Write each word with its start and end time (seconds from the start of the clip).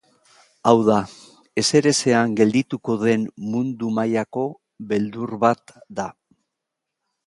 Hau 0.69 0.79
da, 0.87 0.95
ezerezean 1.63 2.33
geldituko 2.41 2.97
den 3.05 3.29
mundu 3.53 3.93
mailako 4.01 4.49
beldur 4.93 5.39
bat 5.49 5.79
da. 6.03 6.13